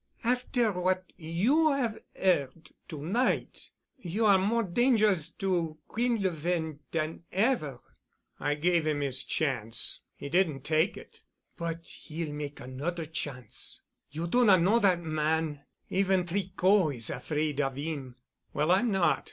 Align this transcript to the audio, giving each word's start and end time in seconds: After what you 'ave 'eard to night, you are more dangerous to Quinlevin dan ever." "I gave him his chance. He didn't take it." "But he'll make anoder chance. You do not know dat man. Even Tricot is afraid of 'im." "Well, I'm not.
After 0.23 0.71
what 0.71 1.13
you 1.15 1.67
'ave 1.69 1.99
'eard 2.15 2.71
to 2.87 3.05
night, 3.05 3.69
you 3.99 4.25
are 4.25 4.39
more 4.39 4.63
dangerous 4.63 5.29
to 5.33 5.77
Quinlevin 5.87 6.79
dan 6.91 7.21
ever." 7.31 7.79
"I 8.39 8.55
gave 8.55 8.87
him 8.87 9.01
his 9.01 9.23
chance. 9.23 9.99
He 10.17 10.27
didn't 10.27 10.63
take 10.63 10.97
it." 10.97 11.21
"But 11.55 11.85
he'll 11.85 12.33
make 12.33 12.59
anoder 12.59 13.05
chance. 13.13 13.83
You 14.09 14.25
do 14.25 14.43
not 14.43 14.61
know 14.63 14.79
dat 14.79 15.03
man. 15.03 15.65
Even 15.91 16.25
Tricot 16.25 16.95
is 16.95 17.11
afraid 17.11 17.61
of 17.61 17.77
'im." 17.77 18.15
"Well, 18.53 18.71
I'm 18.71 18.89
not. 18.91 19.19